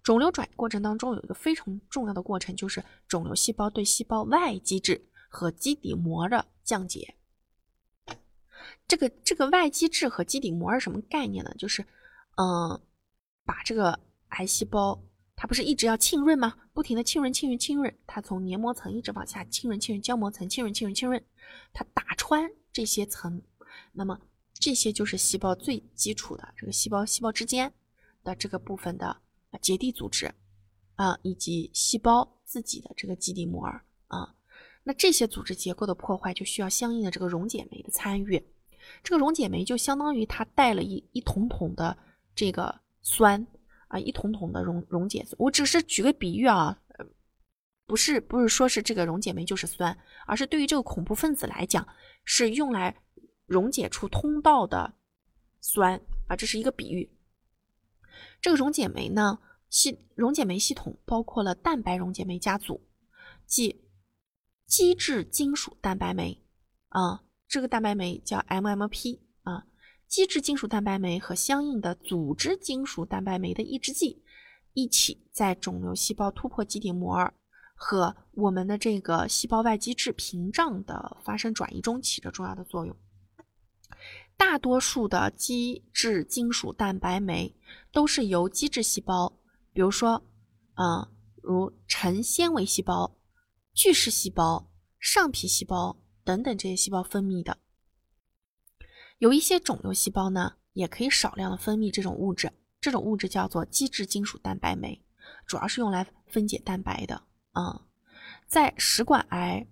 [0.07, 7.15] 肿瘤转移过程当中有一个非常重要的过程，就是肿瘤细胞对细胞外基质和基底膜的降解。
[8.87, 11.53] 这个这个外基质和基底膜是什么概念呢？
[11.57, 11.81] 就是，
[12.37, 12.81] 嗯，
[13.43, 14.97] 把这个癌细胞，
[15.35, 16.55] 它不是一直要浸润吗？
[16.71, 21.21] 不停的浸润、浸润、浸润，它从黏膜层一直往下浸润、浸润、胶膜层浸润、浸润、浸润，
[21.73, 23.41] 它打穿这些层，
[23.91, 24.17] 那么
[24.53, 27.73] 这些就是细胞最基础的这个细胞细胞之间
[28.23, 29.17] 的这个部分的
[29.61, 30.33] 结缔组织
[30.95, 33.65] 啊，以及细胞自己的这个基底膜
[34.07, 34.35] 啊，
[34.83, 38.41] 那这些组织结构的破坏就需要相应的这个溶解酶的参与。
[39.03, 41.97] 这个溶解酶就相当于它带了一一桶桶的
[42.33, 43.45] 这个酸
[43.89, 45.25] 啊，一桶桶的溶溶解。
[45.37, 46.79] 我只是举个比喻啊，
[47.85, 51.85] 不是不是说是这个溶解酶就是酸，而是对于这个恐怖分子来讲，
[52.23, 52.95] 是用来
[53.45, 54.93] 溶解出通道的
[55.59, 57.09] 酸啊，这是一个比喻。
[58.41, 62.87] 这个溶解酶呢，系溶解酶系统包括了蛋白溶解酶家族，
[63.45, 63.83] 即
[64.65, 66.43] 基质金属蛋白酶
[66.89, 67.23] 啊。
[67.47, 69.65] 这个蛋白酶叫 MMP 啊，
[70.05, 74.21] 基质金属蛋白酶和相应的组织金属蛋白酶的抑制剂，
[74.73, 77.33] 一起在肿瘤细胞突破基底膜
[77.73, 82.93] 和我们的这个细胞外基质屏障的发生转移中起着重要的作用。
[84.37, 87.53] 大多数的基质金属蛋白酶
[87.91, 89.37] 都是由基质细胞，
[89.73, 90.23] 比如说，
[90.75, 91.07] 嗯，
[91.41, 93.17] 如成纤维细胞、
[93.73, 95.97] 巨噬细胞、上皮细胞。
[96.23, 97.57] 等等这些细胞分泌的，
[99.19, 105.01] 有一些肿瘤细胞呢，也可以少量的分泌这种物质，这种物质叫做基质金属蛋白酶，
[105.45, 107.23] 主要是用来分解蛋白的。
[107.53, 107.81] 嗯，
[108.45, 109.65] 在食管癌，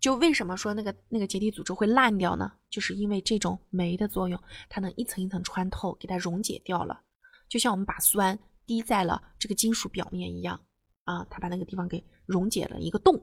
[0.00, 2.50] 就为什么说那个那个结缔组织会烂掉呢？
[2.70, 7.02] 就是因为这种酶的作用，它能一层一层穿透，给它溶解掉了，
[7.48, 10.58] 就像我们把酸滴在了这个金属表面一样
[11.04, 13.20] 啊，它把那个地方给溶解了一个洞。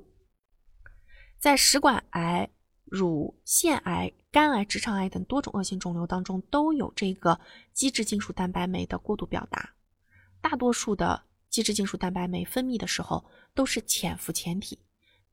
[1.39, 2.49] 在食管癌、
[2.83, 7.39] 乳腺癌、肝癌、直肠癌等多种恶性肿瘤当中，都有这个
[7.73, 9.73] 基质金属蛋白酶的过度表达。
[10.41, 14.79] 大多数的基质金属蛋白酶分泌的时候都是潜伏前体，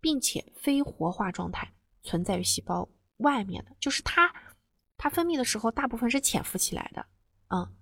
[0.05, 2.87] 并且非活化状态存在于细胞
[3.17, 4.31] 外面的，就是它，
[4.99, 7.07] 它分泌的时候大部分是潜伏起来的。
[7.49, 7.75] 嗯，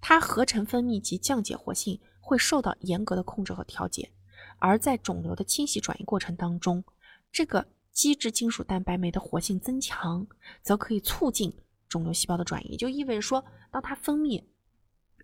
[0.00, 4.10] 它合成分泌及降解活性会受到严格的控制和调节，
[4.58, 6.82] 而在肿瘤的清洗转移过程当中。
[7.30, 10.26] 这个基质金属蛋白酶的活性增强，
[10.60, 11.56] 则可以促进
[11.88, 12.76] 肿瘤细胞的转移。
[12.76, 14.42] 就意味着说，当它分泌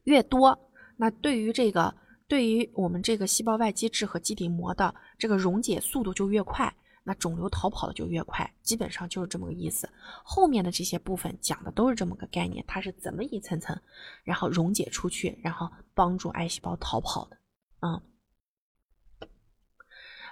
[0.04, 1.96] 越多，那对于这个
[2.28, 9.88] 对于我们这个细胞外基质和基底膜的这个溶解速度就越快，那肿瘤逃跑的就越快，基本上就是这么个意思。
[10.22, 13.78] 后面的这些部分讲的都是这么个概念，它是怎么一层层，
[14.22, 17.38] 然后溶解出去，然后帮助癌细胞逃跑的，
[17.80, 18.02] 嗯。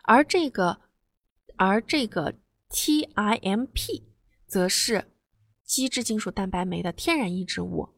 [0.04, 0.80] 而这个，
[1.56, 2.34] 而这个
[2.70, 4.02] TIMP
[4.48, 5.12] 则是
[5.64, 7.88] 基质金属蛋白酶的天然抑制物。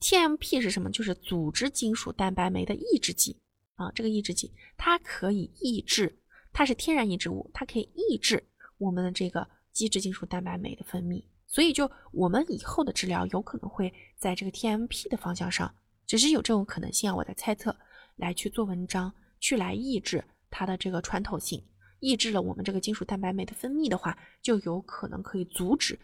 [0.00, 0.90] TMP 是什么？
[0.90, 3.38] 就是组织金属蛋白酶的抑制剂
[3.74, 3.92] 啊。
[3.92, 6.19] 这个抑制剂它可以抑制，
[6.52, 8.42] 它是天然抑制物，它可以抑制
[8.78, 11.24] 我们的这个基质金属蛋白酶的分泌。
[11.46, 15.74] 所以，就我们以后的治疗有可能会在这个 TMP 的方向上，
[16.06, 17.16] 只是有这种可能性啊。
[17.16, 17.76] 我在猜测，
[18.16, 20.24] 来去做文章，去来抑制。
[20.48, 21.64] 它的这个穿透性
[22.00, 25.98] 抑制了我们这个金属蛋白酶的分泌的话，就有可能可以阻止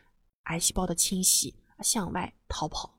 [0.44, 2.95] 癌细胞的侵袭向外逃跑。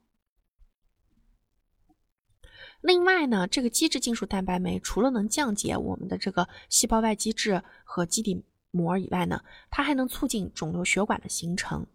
[2.82, 11.86] 另外呢，这个基质金属蛋白酶除了能降解我们的这个细胞外基质和基底膜以外呢，它还能促进肿瘤血管的形成。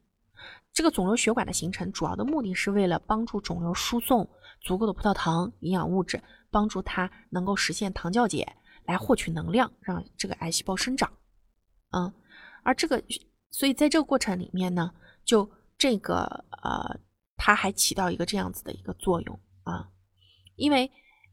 [0.72, 4.28] 这个肿瘤血管的形成主要的目的是为了帮助肿瘤输送
[4.60, 8.56] 足够的葡萄糖营养物质，帮助它能够实现糖酵解。
[8.84, 11.08] 来获取能量，让这个癌细胞生长，
[11.92, 12.12] 嗯，
[12.64, 13.00] 而这个，
[13.52, 14.92] 所以在这个过程里面呢，
[15.24, 16.98] 就这个呃，
[17.36, 19.88] 它还起到一个这样子的一个作用啊，
[20.56, 20.90] 因为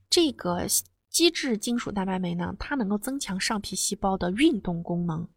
[0.09, 0.65] 这个
[1.09, 5.27] 基质金属蛋白酶呢，它能够增强上皮细胞的运动功能，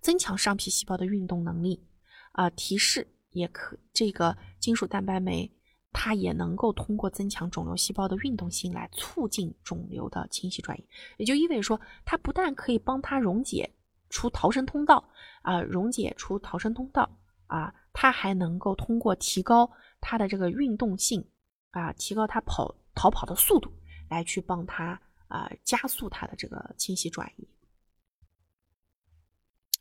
[0.00, 1.86] 增强上皮细胞的运动能力
[2.32, 5.50] 啊，提示也可这个金属蛋白酶。
[5.96, 10.84] 它也能够通过增强肿瘤细胞的运动性来促进肿瘤的清晰转移，
[11.18, 13.72] 也就意味着说，它不但可以帮它溶解
[14.10, 15.08] 出逃生通道
[15.42, 17.08] 啊，溶解出逃生通道
[17.46, 21.24] 啊，它还能够通过提高它的这个运动性
[21.70, 23.72] 啊，提高它跑逃跑的速度，
[24.08, 27.48] 来去帮他啊加速他的这个清晰转移。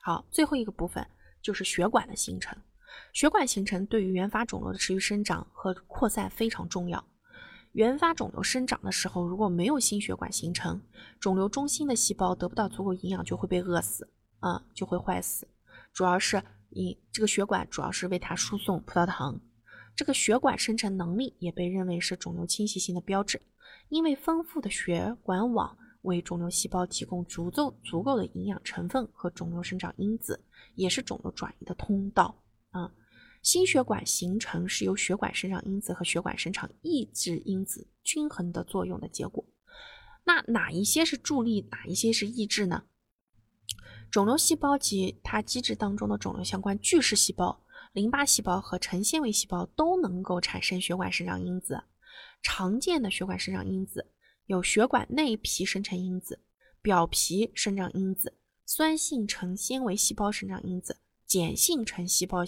[0.01, 1.07] 好，最后一个部分
[1.41, 2.57] 就是血管的形成。
[3.11, 7.03] 血管形成对于原发肿瘤的持续生长和扩散非常重要。
[7.71, 10.79] 原发肿瘤生长的时候，如果没有新血管形成，
[11.19, 14.07] 肿瘤中心的细胞得不到足够营养，就会被饿死，
[14.41, 15.47] 啊，就会坏死。
[15.91, 19.39] 主要是你这个血管主要是为它输送葡萄糖，
[19.95, 23.41] 这个血管生成能力也被认为是肿瘤侵袭性的标志，
[23.89, 30.43] 因为丰富的血管网为肿瘤细胞提供足够足够的营养成分和肿瘤生长因子，
[30.75, 32.43] 也是肿瘤转移的通道。
[32.71, 32.91] 啊，
[33.43, 39.45] 心血管形成是由血管生长因子和血管生长抑制因子均衡的作用的结果。
[40.25, 42.85] 那哪一些是助力，哪一些是抑制呢？
[44.09, 47.62] 肿瘤细胞及它机制当中的肿瘤相关巨噬细胞、
[47.93, 51.83] 淋巴细胞和成纤维细胞都能够产生血管生长因子。
[52.41, 54.11] 常见的血管生长因子
[54.47, 56.41] 有血管内皮生成因子、
[56.81, 60.97] 表皮生长因子、酸性成纤维细胞生长因子。
[61.25, 62.43] 碱性成细胞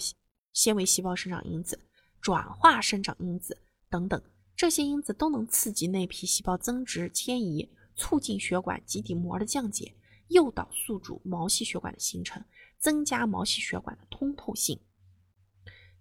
[0.52, 1.80] 纤维细胞生长因子、
[2.20, 3.56] 转化生长因子
[3.88, 4.20] 等等，
[4.54, 9.94] 这些因子都能刺激内皮细胞增殖迁移，促进血管基底膜的降解，
[10.28, 12.44] 诱导宿主毛细血管的形成，
[12.78, 14.78] 增加毛细血管的通透性。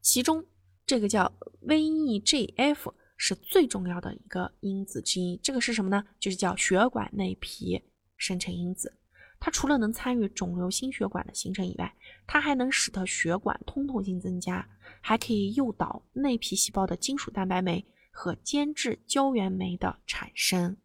[0.05, 0.45] 其中，
[0.85, 1.33] 这个叫
[1.67, 5.35] VEGF 是最重要的一个因子之一。
[5.41, 6.05] 这个是什么呢？
[6.19, 7.81] 就是叫血管内皮
[8.15, 8.99] 生成因子。
[9.39, 11.91] 它除了能参与肿瘤心血管的形成以外，
[12.27, 14.69] 它还能使得血管通透性增加，
[15.01, 20.77] 还可以诱导内皮细胞的金属蛋白酶和间质胶原酶的产生。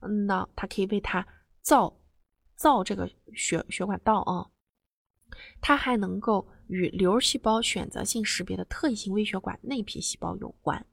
[0.00, 1.26] 嗯，那它可以为它
[1.62, 1.98] 造
[2.54, 4.50] 造这个血血管道啊。
[5.62, 10.86] 它还能够与瘤细胞选择性识别的特异性微血管内皮细胞有关。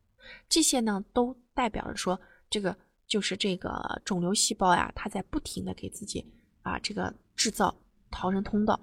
[0.50, 2.76] 这些呢，都代表着说，这个
[3.08, 6.26] 就是这个肿瘤细胞呀，它在不停的给自己。
[6.64, 7.76] 啊，这个制造
[8.10, 8.80] 逃生通道，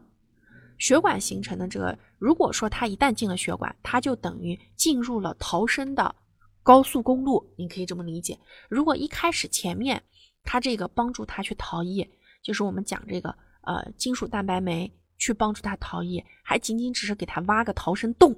[0.78, 6.14] 血管形成的这个，如果说它一旦进了血管，它就等于进入了逃生的
[6.62, 8.38] 高速公路，你可以这么理解。
[8.68, 10.00] 如果一开始前面
[10.44, 12.08] 它这个帮助它去逃逸，
[12.40, 14.88] 就是我们讲这个呃金属蛋白酶
[15.22, 18.36] 去帮助它逃逸，还仅仅只是给它挖个逃生洞，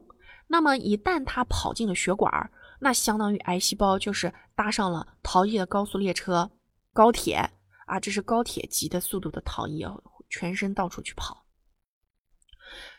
[0.49, 6.51] 那么一旦它跑进了血管，那相当于癌细胞就是搭上了逃逸的高速列车、
[6.93, 7.51] 高铁。
[7.87, 9.82] 啊，这是高铁级的速度的逃逸，
[10.28, 11.47] 全身到处去跑。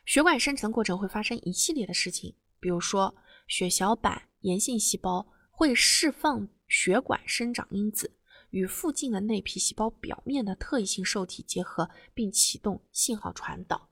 [0.04, 3.16] 血管生成过程会发生一系列的事情，比如说
[3.48, 8.15] 血小板炎性细胞会释放血管生长因子，
[8.56, 13.90] 与附近的内皮细胞表面的特异性受体结合，并启动信号传导。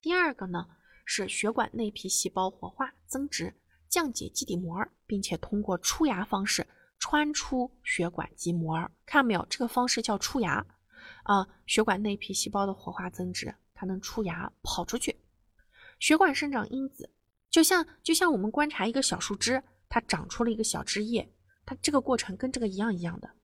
[0.00, 0.68] 第二个呢
[1.04, 3.52] 是血管内皮细胞活化增殖，
[3.90, 6.66] 降解基底膜，并且通过出芽方式。
[6.98, 8.90] 穿出血管及膜。
[9.04, 9.46] 看到没有？
[9.50, 10.66] 这个方式叫出芽
[11.24, 11.46] 啊。
[11.66, 15.20] 血管内皮细胞的活化增殖，它能出芽跑出去。
[16.00, 17.10] 血管生长因子
[17.50, 21.30] 就像就像我们观察一个小树枝，它长出了一个小枝叶，
[21.66, 23.35] 它这个过程跟这个一样一样的。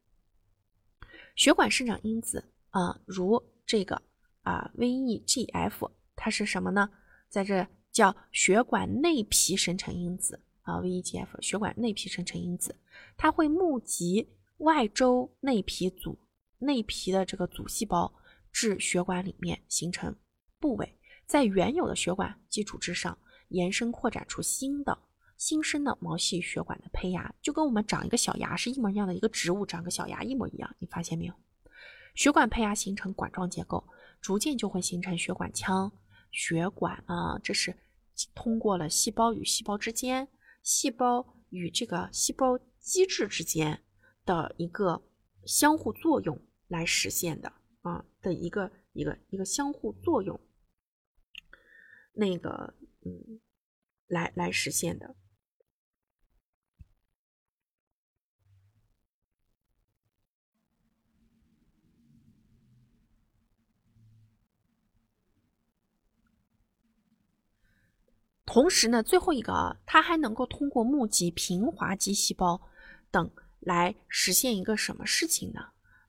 [1.35, 4.01] 血管生长因子啊，如这个
[4.43, 6.89] 啊 VEGF，它是什么呢？
[7.29, 12.77] 在这叫血管内皮生成因子啊，VEGF 血管内皮生成因子，
[13.17, 14.29] 它会募集
[14.59, 16.19] 外周内皮组
[16.59, 18.13] 内皮的这个组细胞
[18.53, 20.15] 至血管里面形成
[20.61, 23.17] 部位，在原有的血管基础之上
[23.49, 24.99] 延伸扩展出新的
[25.43, 31.35] 新生的毛细血管的胚芽，就跟我们长一个小牙是一模一样的，一个植物长个小牙一模一样，你发现没有？
[32.15, 33.83] 血管胚芽形成管状结构，
[34.21, 35.91] 逐渐就会形成血管腔。
[36.31, 37.77] 血管啊，这是
[38.37, 40.29] 通过了细胞与细胞之间、
[40.63, 43.83] 细胞与这个细胞基质之间
[44.25, 45.03] 的一个
[45.45, 50.39] 相互作用来实现的啊的一个一个一个相互作用，
[52.13, 52.73] 那个
[53.05, 53.41] 嗯，
[54.07, 55.17] 来来实现的。
[68.53, 72.61] 同时呢，最后一个啊，它还能够通过募集平滑肌细胞
[73.11, 73.31] 等
[73.61, 75.61] 来实现一个什么事情呢？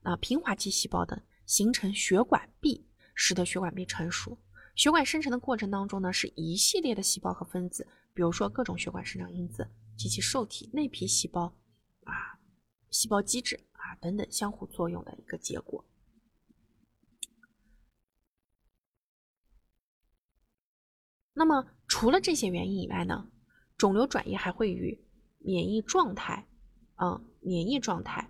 [0.01, 2.85] 啊，平滑肌细胞等形成血管壁，
[3.15, 4.37] 使得血管壁成熟。
[4.75, 9.65] 血管生成的过程当中呢，是一系列的细胞和分子，比如说各种血管生长因子
[9.95, 11.43] 及其受体、内皮细胞
[12.03, 12.35] 啊、
[12.89, 15.85] 细胞基质啊等等相互作用的一个结果。
[21.33, 23.27] 那么，除了这些原因以外呢，
[23.77, 25.03] 肿瘤转移还会与
[25.39, 26.47] 免疫状态，
[26.97, 28.29] 嗯，免疫状态，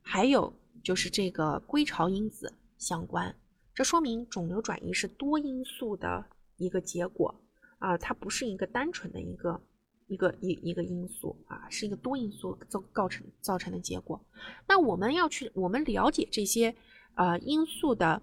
[0.00, 3.36] 还有就是这个归巢因子相关。
[3.74, 6.24] 这说明肿瘤转移是多因素的
[6.56, 7.38] 一个结果
[7.78, 9.62] 啊，它不是一个单纯的一个
[10.06, 14.20] 一个一一个因素啊，是一个多因素造造成造成的结果。
[14.66, 16.74] 那我们要去，我们了解这些
[17.14, 18.22] 呃因素的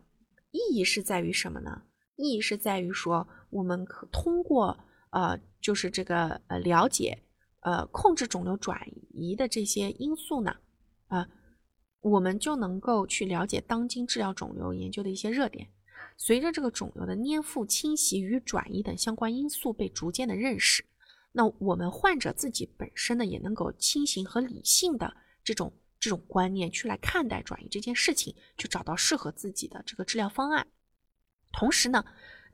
[0.51, 1.83] 意义是在于什么呢？
[2.17, 4.77] 意义是在于说，我们可通过
[5.11, 7.23] 呃，就是这个呃了解
[7.61, 10.57] 呃控制肿瘤转移的这些因素呢，
[11.07, 11.25] 啊，
[12.01, 15.69] 我们就能够去了解当今治疗肿瘤研究的一些热点。
[16.17, 20.85] 随着这个肿瘤的粘附、侵袭与转移等相关因素被逐渐的认识，
[21.31, 30.67] 那我们患者自己本身呢，也能够清醒和理性的这种这种观念去来看待转移这件事情，去找到适合自己的这个治疗方案。
[31.53, 32.03] 同时呢，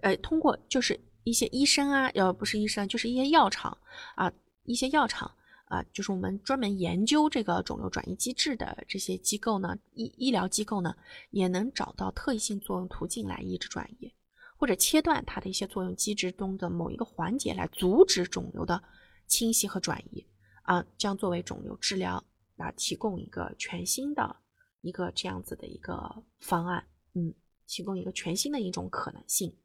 [0.02, 3.78] 呃，通过就是一些医生啊，呃，不是医生，就是一些药厂
[4.16, 4.32] 啊，
[4.66, 5.32] 一些药厂
[5.66, 10.96] 啊，就是我们专门研究这个肿瘤转移机制的这些机构呢，医医疗机构呢，
[11.30, 14.12] 也能找到特异性作用途径来抑制转移，
[14.58, 18.82] 或者切断它的一些作用机制中的某一个环节，来阻止肿瘤的
[19.28, 20.26] 侵袭和转移
[20.64, 22.24] 啊，将作为肿瘤治疗
[22.58, 24.36] 啊提供一个全新的
[24.82, 26.84] 一个这样子的一个方案，
[27.14, 27.34] 嗯。
[27.68, 29.56] 提供一个全新的一种可能性。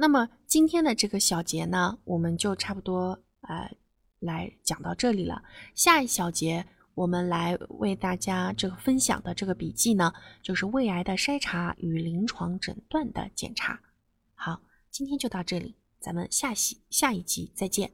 [0.00, 3.70] 那么今天的这个小节呢，我们就差不多呃
[4.18, 5.42] 来讲到这里了。
[5.74, 13.78] 下一小节我们来为大家这个分享的这个笔记呢，就是胃癌的筛查与临床诊断的检查。
[14.34, 17.92] 好，今天就到这里，咱们下期下一集再见。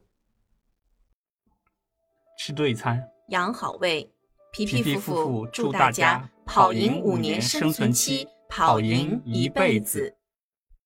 [2.39, 4.09] 吃对餐，养好胃，
[4.53, 8.25] 皮皮夫妇祝大家跑赢五年生存期。
[8.49, 10.15] 跑赢一辈子。